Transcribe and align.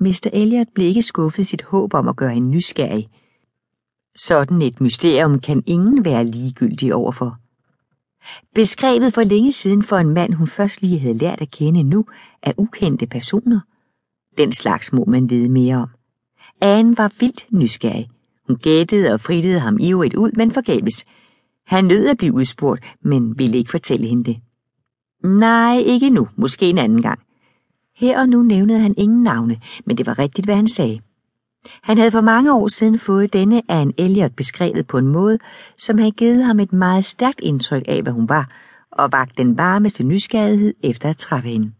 Mr. 0.00 0.30
Elliot 0.32 0.68
blev 0.74 0.86
ikke 0.86 1.02
skuffet 1.02 1.46
sit 1.46 1.62
håb 1.62 1.94
om 1.94 2.08
at 2.08 2.16
gøre 2.16 2.34
hende 2.34 2.48
nysgerrig. 2.48 3.08
Sådan 4.16 4.62
et 4.62 4.80
mysterium 4.80 5.40
kan 5.40 5.62
ingen 5.66 6.04
være 6.04 6.24
ligegyldig 6.24 6.94
overfor. 6.94 7.38
Beskrevet 8.54 9.14
for 9.14 9.22
længe 9.22 9.52
siden 9.52 9.82
for 9.82 9.96
en 9.96 10.14
mand, 10.14 10.34
hun 10.34 10.46
først 10.46 10.82
lige 10.82 10.98
havde 10.98 11.18
lært 11.18 11.40
at 11.40 11.50
kende 11.50 11.82
nu, 11.82 12.04
af 12.42 12.54
ukendte 12.56 13.06
personer. 13.06 13.60
Den 14.38 14.52
slags 14.52 14.92
må 14.92 15.04
man 15.04 15.30
vide 15.30 15.48
mere 15.48 15.76
om. 15.76 15.88
Anne 16.60 16.96
var 16.96 17.12
vildt 17.20 17.46
nysgerrig. 17.50 18.08
Hun 18.46 18.56
gættede 18.56 19.12
og 19.12 19.20
frittede 19.20 19.60
ham 19.60 19.78
ivrigt 19.80 20.14
ud, 20.14 20.30
men 20.36 20.52
forgæves. 20.52 21.04
Han 21.66 21.84
nød 21.84 22.08
at 22.08 22.18
blive 22.18 22.34
udspurgt, 22.34 22.84
men 23.02 23.38
ville 23.38 23.58
ikke 23.58 23.70
fortælle 23.70 24.06
hende 24.06 24.24
det. 24.24 24.40
Nej, 25.24 25.76
ikke 25.86 26.10
nu. 26.10 26.28
Måske 26.36 26.70
en 26.70 26.78
anden 26.78 27.02
gang. 27.02 27.20
Her 28.00 28.20
og 28.20 28.28
nu 28.28 28.42
nævnede 28.42 28.78
han 28.78 28.94
ingen 28.98 29.22
navne, 29.22 29.60
men 29.86 29.98
det 29.98 30.06
var 30.06 30.18
rigtigt, 30.18 30.46
hvad 30.46 30.56
han 30.56 30.68
sagde. 30.68 31.00
Han 31.82 31.98
havde 31.98 32.10
for 32.10 32.20
mange 32.20 32.54
år 32.54 32.68
siden 32.68 32.98
fået 32.98 33.32
denne 33.32 33.62
Anne 33.68 33.92
Elliot 33.98 34.36
beskrevet 34.36 34.86
på 34.86 34.98
en 34.98 35.06
måde, 35.06 35.38
som 35.78 35.98
havde 35.98 36.10
givet 36.10 36.44
ham 36.44 36.60
et 36.60 36.72
meget 36.72 37.04
stærkt 37.04 37.40
indtryk 37.40 37.82
af, 37.88 38.02
hvad 38.02 38.12
hun 38.12 38.28
var, 38.28 38.50
og 38.92 39.12
vagt 39.12 39.38
den 39.38 39.58
varmeste 39.58 40.04
nysgerrighed 40.04 40.74
efter 40.82 41.08
at 41.08 41.16
træffe 41.16 41.48
hende. 41.48 41.72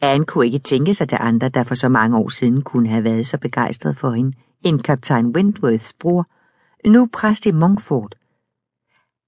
Anne 0.00 0.24
kunne 0.24 0.46
ikke 0.46 0.58
tænke 0.58 0.94
sig 0.94 1.08
til 1.08 1.18
andre, 1.20 1.48
der 1.48 1.64
for 1.64 1.74
så 1.74 1.88
mange 1.88 2.16
år 2.18 2.28
siden 2.28 2.62
kunne 2.62 2.88
have 2.88 3.04
været 3.04 3.26
så 3.26 3.38
begejstret 3.38 3.96
for 3.96 4.10
hende, 4.10 4.32
end 4.64 4.80
kaptajn 4.80 5.26
Wentworths 5.26 5.92
bror, 6.00 6.26
nu 6.88 7.08
præst 7.12 7.46
i 7.46 7.52
Monkford. 7.52 8.12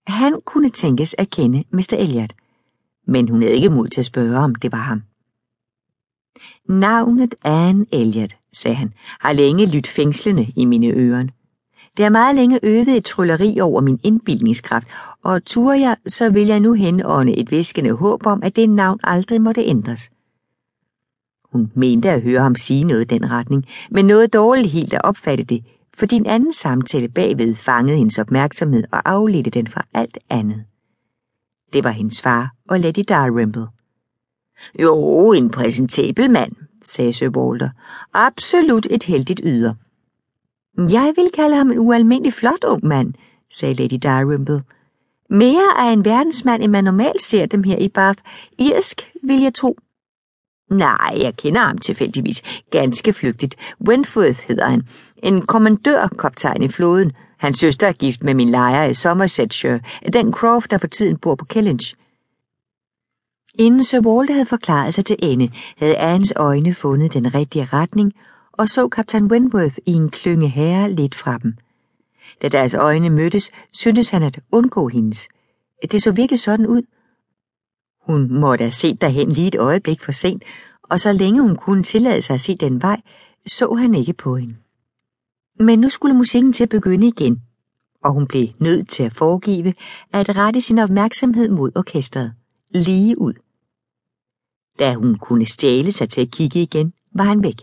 Han 0.06 0.40
kunne 0.46 0.70
tænkes 0.70 1.14
at 1.18 1.30
kende 1.30 1.64
Mr. 1.70 1.94
Elliot, 1.98 2.32
men 3.06 3.28
hun 3.28 3.42
havde 3.42 3.54
ikke 3.54 3.70
mod 3.70 3.88
til 3.88 4.00
at 4.00 4.06
spørge, 4.06 4.38
om 4.38 4.54
det 4.54 4.72
var 4.72 4.78
ham. 4.78 5.02
Navnet 6.68 7.34
Anne 7.44 7.86
Elliot, 7.92 8.36
sagde 8.52 8.74
han, 8.74 8.92
har 9.20 9.32
længe 9.32 9.66
lyttet 9.66 9.86
fængslende 9.86 10.52
i 10.56 10.64
mine 10.64 10.86
ører. 10.86 11.26
Det 11.96 12.02
har 12.02 12.10
meget 12.10 12.34
længe 12.34 12.60
øvet 12.62 12.88
et 12.88 13.04
trylleri 13.04 13.60
over 13.60 13.80
min 13.80 14.00
indbildningskraft, 14.02 14.86
og 15.22 15.44
turer 15.44 15.74
jeg, 15.74 15.96
så 16.06 16.30
vil 16.30 16.46
jeg 16.46 16.60
nu 16.60 16.72
henånde 16.72 17.36
et 17.36 17.50
væskende 17.50 17.92
håb 17.92 18.26
om, 18.26 18.42
at 18.42 18.56
det 18.56 18.70
navn 18.70 19.00
aldrig 19.02 19.40
måtte 19.40 19.64
ændres. 19.64 20.10
Hun 21.52 21.72
mente 21.74 22.10
at 22.10 22.22
høre 22.22 22.42
ham 22.42 22.54
sige 22.54 22.84
noget 22.84 23.12
i 23.12 23.14
den 23.18 23.30
retning, 23.30 23.64
men 23.90 24.06
noget 24.06 24.32
dårligt 24.32 24.70
helt 24.70 24.94
at 24.94 25.04
opfatte 25.04 25.44
det, 25.44 25.64
for 25.94 26.06
din 26.06 26.26
anden 26.26 26.52
samtale 26.52 27.08
bagved 27.08 27.54
fangede 27.54 27.98
hendes 27.98 28.18
opmærksomhed 28.18 28.84
og 28.92 29.10
afledte 29.10 29.50
den 29.50 29.66
fra 29.66 29.84
alt 29.94 30.18
andet. 30.30 30.64
Det 31.72 31.84
var 31.84 31.90
hendes 31.90 32.22
far 32.22 32.50
og 32.68 32.80
Lady 32.80 33.04
Dalrymple. 33.08 33.66
Jo, 34.82 35.32
en 35.32 35.50
præsentabel 35.50 36.30
mand, 36.30 36.52
sagde 36.82 37.12
Sir 37.12 37.28
Walter. 37.28 37.68
Absolut 38.14 38.86
et 38.90 39.02
heldigt 39.02 39.40
yder. 39.44 39.74
Jeg 40.78 41.12
vil 41.16 41.30
kalde 41.34 41.56
ham 41.56 41.70
en 41.70 41.78
ualmindelig 41.78 42.32
flot 42.34 42.64
ung 42.64 42.86
mand, 42.86 43.14
sagde 43.50 43.74
Lady 43.74 43.98
Dalrymple. 44.02 44.62
Mere 45.30 45.78
af 45.78 45.92
en 45.92 46.04
verdensmand, 46.04 46.62
end 46.62 46.72
man 46.72 46.84
normalt 46.84 47.22
ser 47.22 47.46
dem 47.46 47.62
her 47.62 47.78
i 47.78 47.88
Bath. 47.88 48.22
Irsk, 48.58 49.12
vil 49.22 49.40
jeg 49.42 49.54
tro. 49.54 49.78
Nej, 50.70 51.16
jeg 51.20 51.36
kender 51.36 51.60
ham 51.60 51.78
tilfældigvis. 51.78 52.42
Ganske 52.70 53.12
flygtigt. 53.12 53.56
Wentworth 53.88 54.38
hedder 54.48 54.66
han. 54.66 54.82
En 55.16 55.42
kommandørkoptegn 55.42 56.62
i 56.62 56.68
floden. 56.68 57.12
Hans 57.38 57.58
søster 57.58 57.86
er 57.86 57.92
gift 57.92 58.22
med 58.22 58.34
min 58.34 58.50
lejer 58.50 58.84
i 58.84 58.94
Somersetshire, 58.94 59.80
den 60.12 60.32
Croft, 60.32 60.70
der 60.70 60.78
for 60.78 60.86
tiden 60.86 61.16
bor 61.16 61.34
på 61.34 61.44
Kellynch. 61.44 61.94
Inden 63.58 63.84
Sir 63.84 64.00
Walter 64.00 64.34
havde 64.34 64.46
forklaret 64.46 64.94
sig 64.94 65.04
til 65.04 65.16
ende, 65.18 65.50
havde 65.76 65.96
Annes 65.96 66.32
øjne 66.36 66.74
fundet 66.74 67.12
den 67.12 67.34
rigtige 67.34 67.64
retning 67.64 68.12
og 68.52 68.68
så 68.68 68.88
kaptajn 68.88 69.24
Wentworth 69.24 69.76
i 69.86 69.92
en 69.92 70.10
klynge 70.10 70.48
herre 70.48 70.92
lidt 70.92 71.14
fra 71.14 71.38
dem. 71.38 71.54
Da 72.42 72.48
deres 72.48 72.74
øjne 72.74 73.10
mødtes, 73.10 73.50
syntes 73.72 74.10
han 74.10 74.22
at 74.22 74.40
undgå 74.52 74.88
hendes. 74.88 75.28
Det 75.90 76.02
så 76.02 76.12
virkelig 76.12 76.40
sådan 76.40 76.66
ud. 76.66 76.82
Hun 78.06 78.40
måtte 78.40 78.62
have 78.62 78.72
set 78.72 79.00
derhen 79.00 79.28
lige 79.28 79.48
et 79.48 79.56
øjeblik 79.56 80.02
for 80.02 80.12
sent, 80.12 80.42
og 80.82 81.00
så 81.00 81.12
længe 81.12 81.42
hun 81.42 81.56
kunne 81.56 81.82
tillade 81.82 82.22
sig 82.22 82.34
at 82.34 82.40
se 82.40 82.56
den 82.56 82.82
vej, 82.82 83.00
så 83.46 83.74
han 83.74 83.94
ikke 83.94 84.12
på 84.12 84.36
hende. 84.36 84.56
Men 85.60 85.78
nu 85.78 85.88
skulle 85.88 86.16
musikken 86.16 86.52
til 86.52 86.62
at 86.62 86.68
begynde 86.68 87.06
igen, 87.06 87.42
og 88.04 88.12
hun 88.12 88.26
blev 88.26 88.48
nødt 88.58 88.88
til 88.88 89.02
at 89.02 89.14
foregive 89.14 89.74
at 90.12 90.36
rette 90.36 90.60
sin 90.60 90.78
opmærksomhed 90.78 91.48
mod 91.48 91.70
orkestret, 91.76 92.32
lige 92.70 93.20
ud. 93.20 93.43
Da 94.78 94.94
hun 94.94 95.14
kunne 95.14 95.46
stjæle 95.46 95.92
sig 95.92 96.08
til 96.08 96.20
at 96.20 96.30
kigge 96.30 96.62
igen, 96.62 96.92
var 97.12 97.24
han 97.24 97.42
væk. 97.42 97.56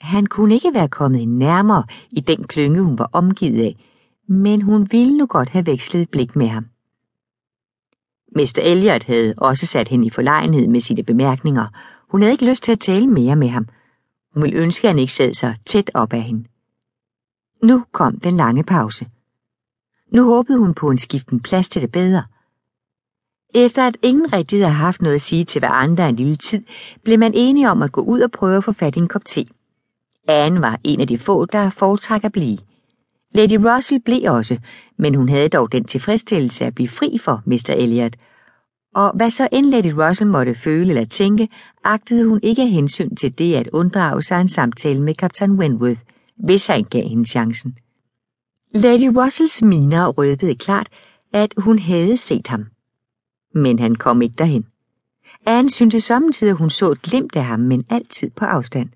Han 0.00 0.26
kunne 0.26 0.54
ikke 0.54 0.74
være 0.74 0.88
kommet 0.88 1.28
nærmere 1.28 1.84
i 2.10 2.20
den 2.20 2.44
klynge, 2.44 2.82
hun 2.82 2.98
var 2.98 3.10
omgivet 3.12 3.62
af, 3.62 3.76
men 4.28 4.62
hun 4.62 4.88
ville 4.90 5.16
nu 5.16 5.26
godt 5.26 5.48
have 5.48 5.66
vekslet 5.66 6.10
blik 6.10 6.36
med 6.36 6.48
ham. 6.48 6.66
Mester 8.34 8.62
Elliot 8.62 9.02
havde 9.02 9.34
også 9.36 9.66
sat 9.66 9.88
hende 9.88 10.06
i 10.06 10.10
forlegenhed 10.10 10.66
med 10.66 10.80
sine 10.80 11.02
bemærkninger. 11.02 11.66
Hun 12.08 12.22
havde 12.22 12.32
ikke 12.32 12.48
lyst 12.50 12.62
til 12.62 12.72
at 12.72 12.80
tale 12.80 13.06
mere 13.06 13.36
med 13.36 13.48
ham. 13.48 13.68
Hun 14.34 14.42
ville 14.42 14.58
ønske, 14.58 14.88
at 14.88 14.90
han 14.90 14.98
ikke 14.98 15.12
sad 15.12 15.34
så 15.34 15.54
tæt 15.66 15.90
op 15.94 16.12
af 16.12 16.22
hende. 16.22 16.48
Nu 17.62 17.84
kom 17.92 18.20
den 18.20 18.36
lange 18.36 18.64
pause. 18.64 19.06
Nu 20.12 20.24
håbede 20.24 20.58
hun 20.58 20.74
på 20.74 20.90
en 20.90 20.98
skiften 20.98 21.40
plads 21.40 21.68
til 21.68 21.82
det 21.82 21.92
bedre. 21.92 22.22
Efter 23.54 23.86
at 23.86 23.96
ingen 24.02 24.32
rigtig 24.32 24.58
havde 24.58 24.72
haft 24.72 25.02
noget 25.02 25.14
at 25.14 25.20
sige 25.20 25.44
til 25.44 25.62
andre 25.64 26.08
en 26.08 26.16
lille 26.16 26.36
tid, 26.36 26.62
blev 27.04 27.18
man 27.18 27.34
enige 27.34 27.70
om 27.70 27.82
at 27.82 27.92
gå 27.92 28.00
ud 28.00 28.20
og 28.20 28.30
prøve 28.30 28.56
at 28.56 28.64
få 28.64 28.72
fat 28.72 28.96
i 28.96 28.98
en 28.98 29.08
kop 29.08 29.24
te. 29.24 29.46
Anne 30.28 30.60
var 30.60 30.80
en 30.84 31.00
af 31.00 31.06
de 31.06 31.18
få, 31.18 31.44
der 31.44 31.70
foretrækker 31.70 32.28
at 32.28 32.32
blive. 32.32 32.58
Lady 33.34 33.58
Russell 33.60 34.00
blev 34.00 34.32
også, 34.32 34.58
men 34.98 35.14
hun 35.14 35.28
havde 35.28 35.48
dog 35.48 35.72
den 35.72 35.84
tilfredsstillelse 35.84 36.64
at 36.64 36.74
blive 36.74 36.88
fri 36.88 37.18
for 37.18 37.42
Mr. 37.46 37.74
Elliot. 37.76 38.16
Og 38.94 39.12
hvad 39.16 39.30
så 39.30 39.48
end 39.52 39.66
Lady 39.66 39.92
Russell 39.92 40.30
måtte 40.30 40.54
føle 40.54 40.88
eller 40.88 41.04
tænke, 41.04 41.48
agtede 41.84 42.28
hun 42.28 42.40
ikke 42.42 42.62
af 42.62 42.68
hensyn 42.68 43.14
til 43.14 43.38
det 43.38 43.54
at 43.54 43.68
unddrage 43.72 44.22
sig 44.22 44.40
en 44.40 44.48
samtale 44.48 45.02
med 45.02 45.14
kaptajn 45.14 45.52
Wentworth, 45.52 46.00
hvis 46.36 46.66
han 46.66 46.84
gav 46.84 47.08
hende 47.08 47.24
chancen. 47.24 47.76
Lady 48.74 49.16
Russells 49.16 49.62
miner 49.62 50.08
røbede 50.08 50.54
klart, 50.54 50.88
at 51.32 51.54
hun 51.56 51.78
havde 51.78 52.16
set 52.16 52.48
ham. 52.48 52.64
Men 53.54 53.78
han 53.78 53.94
kom 53.94 54.22
ikke 54.22 54.34
derhen. 54.38 54.66
Anne 55.46 55.70
syntes 55.70 56.04
samtidig, 56.04 56.50
at 56.50 56.56
hun 56.56 56.70
så 56.70 56.90
et 56.90 57.02
glimt 57.02 57.36
af 57.36 57.44
ham, 57.44 57.60
men 57.60 57.84
altid 57.90 58.30
på 58.30 58.44
afstand. 58.44 58.88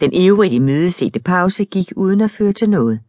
Den 0.00 0.12
ivrige 0.12 0.60
mødesete 0.60 1.20
pause 1.20 1.64
gik 1.64 1.92
uden 1.96 2.20
at 2.20 2.30
føre 2.30 2.52
til 2.52 2.70
noget. 2.70 3.00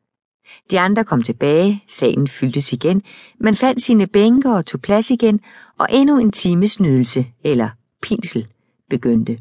De 0.71 0.79
andre 0.79 1.03
kom 1.03 1.21
tilbage, 1.21 1.83
salen 1.87 2.27
fyldtes 2.27 2.73
igen, 2.73 3.01
man 3.39 3.55
fandt 3.55 3.83
sine 3.83 4.07
bænke 4.07 4.49
og 4.49 4.65
tog 4.65 4.81
plads 4.81 5.11
igen, 5.11 5.39
og 5.79 5.87
endnu 5.89 6.19
en 6.19 6.31
times 6.31 6.79
nydelse, 6.79 7.25
eller 7.43 7.69
pinsel, 8.01 8.47
begyndte. 8.89 9.39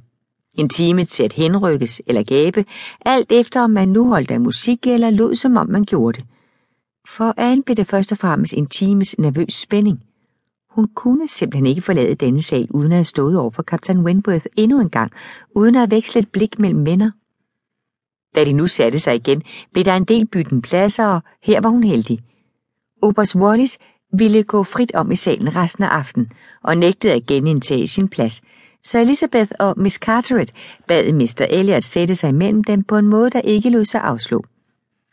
En 0.55 0.69
time 0.69 1.05
til 1.05 1.23
at 1.23 1.33
henrykkes 1.33 2.03
eller 2.07 2.23
gabe, 2.23 2.65
alt 3.01 3.33
efter 3.33 3.61
om 3.61 3.71
man 3.71 3.89
nu 3.89 4.09
holdt 4.09 4.31
af 4.31 4.41
musik 4.41 4.87
eller 4.87 5.11
lod 5.11 5.35
som 5.35 5.57
om 5.57 5.71
man 5.71 5.85
gjorde 5.85 6.19
det. 6.19 6.27
For 7.09 7.35
Anne 7.37 7.63
blev 7.63 7.77
det 7.77 7.87
først 7.87 8.13
og 8.13 8.19
fremmest 8.19 8.53
en 8.53 8.67
times 8.67 9.19
nervøs 9.19 9.55
spænding. 9.55 10.03
Hun 10.75 10.89
kunne 10.95 11.29
simpelthen 11.29 11.67
ikke 11.67 11.81
forlade 11.81 12.15
denne 12.15 12.43
sal 12.43 12.69
uden 12.71 12.93
at 12.93 12.97
have 12.97 13.05
stået 13.05 13.39
over 13.39 13.51
for 13.51 13.63
kaptajn 13.63 13.99
Wentworth 13.99 14.47
endnu 14.57 14.81
en 14.81 14.91
gang, 14.91 15.13
uden 15.55 15.77
at 15.77 15.91
veksle 15.91 16.21
et 16.21 16.29
blik 16.33 16.59
mellem 16.59 16.87
venner. 16.87 17.11
Da 18.35 18.45
de 18.45 18.53
nu 18.53 18.67
satte 18.67 18.99
sig 18.99 19.15
igen, 19.15 19.43
blev 19.73 19.85
der 19.85 19.97
en 19.97 20.05
del 20.05 20.27
bytten 20.27 20.63
pladser, 20.63 21.07
og 21.07 21.21
her 21.43 21.61
var 21.61 21.69
hun 21.69 21.85
heldig. 21.85 22.19
Oberst 23.03 23.37
Wallis 23.37 23.79
ville 24.13 24.43
gå 24.43 24.65
frit 24.65 24.93
om 24.95 25.11
i 25.11 25.17
salen 25.17 25.57
resten 25.57 25.85
af 25.85 25.89
aftenen, 25.89 26.33
og 26.63 26.77
nægtede 26.77 27.13
at 27.13 27.27
genindtage 27.27 27.89
sin 27.89 28.09
plads, 28.09 28.43
så 28.85 28.99
Elizabeth 28.99 29.53
og 29.59 29.75
Miss 29.77 29.97
Carteret 29.97 30.53
bad 30.89 31.13
Mr. 31.13 31.47
Elliot 31.51 31.85
sætte 31.85 32.15
sig 32.15 32.29
imellem 32.29 32.65
dem 32.65 32.85
på 32.85 32.97
en 32.97 33.07
måde, 33.07 33.31
der 33.31 33.41
ikke 33.41 33.71
lod 33.71 33.85
sig 33.85 34.01
afslå. 34.01 34.45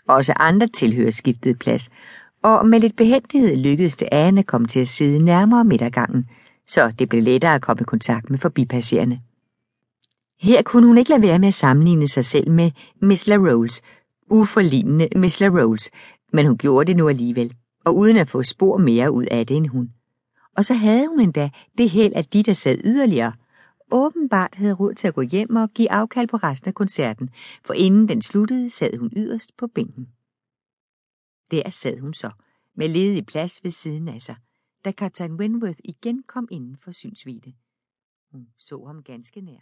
Også 0.08 0.34
andre 0.36 0.68
tilhører 0.68 1.12
skiftede 1.12 1.56
plads, 1.56 1.90
og 2.42 2.68
med 2.68 2.80
lidt 2.80 2.96
behendighed 2.96 3.56
lykkedes 3.56 3.98
det 3.98 4.08
Anne 4.12 4.40
at 4.40 4.48
komme 4.48 4.68
til 4.68 4.80
at 4.80 4.88
sidde 4.88 5.26
nærmere 5.26 5.64
midtergangen, 5.64 6.30
så 6.68 6.94
det 7.00 7.10
blev 7.10 7.24
lettere 7.24 7.56
at 7.56 7.62
komme 7.62 7.82
i 7.82 7.84
kontakt 7.84 8.30
med 8.30 8.40
forbipasserende. 8.40 9.20
Her 10.40 10.62
kunne 10.62 10.88
hun 10.88 10.98
ikke 10.98 11.10
lade 11.10 11.22
være 11.22 11.40
med 11.40 11.48
at 11.48 11.54
sammenligne 11.54 12.08
sig 12.08 12.26
selv 12.26 12.52
med 12.52 12.72
Miss 13.02 13.28
LaRose, 13.28 13.82
uforlignende 14.32 15.08
Miss 15.16 15.40
LaRose, 15.40 15.92
men 16.34 16.46
hun 16.46 16.58
gjorde 16.58 16.88
det 16.88 16.98
nu 16.98 17.10
alligevel, 17.10 17.54
og 17.86 17.98
uden 17.98 18.18
at 18.18 18.30
få 18.30 18.44
spor 18.44 18.78
mere 18.78 19.12
ud 19.12 19.26
af 19.32 19.48
det 19.48 19.58
end 19.58 19.68
hun. 19.68 19.90
Og 20.58 20.66
så 20.66 20.74
havde 20.74 21.08
hun 21.08 21.20
endda 21.20 21.50
det 21.78 21.90
held, 21.90 22.14
at 22.16 22.34
de, 22.34 22.44
der 22.44 22.54
sad 22.54 22.78
yderligere, 22.84 23.34
åbenbart 23.92 24.56
havde 24.56 24.74
råd 24.74 24.94
til 24.94 25.08
at 25.08 25.16
gå 25.16 25.22
hjem 25.22 25.56
og 25.56 25.70
give 25.70 25.92
afkald 25.92 26.28
på 26.28 26.38
resten 26.38 26.68
af 26.68 26.74
koncerten, 26.74 27.30
for 27.66 27.74
inden 27.74 28.10
den 28.10 28.22
sluttede, 28.22 28.70
sad 28.70 28.98
hun 28.98 29.12
yderst 29.16 29.58
på 29.58 29.68
bænken. 29.68 30.08
Der 31.52 31.70
sad 31.70 32.00
hun 32.00 32.14
så, 32.14 32.32
med 32.74 32.88
ledig 32.88 33.26
plads 33.26 33.64
ved 33.64 33.72
siden 33.72 34.08
af 34.08 34.22
sig, 34.22 34.36
da 34.86 34.92
kaptajn 34.92 35.34
Wentworth 35.34 35.80
igen 35.84 36.24
kom 36.24 36.48
inden 36.52 36.78
for 36.78 36.92
synsvide. 36.92 37.54
Hun 38.32 38.50
så 38.58 38.86
ham 38.86 39.04
ganske 39.04 39.42
nær. 39.42 39.60